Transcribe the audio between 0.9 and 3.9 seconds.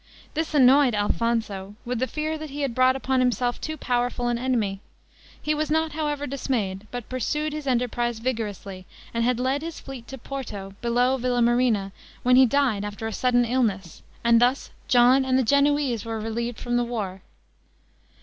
Alfonso, with the fear that he had brought upon himself too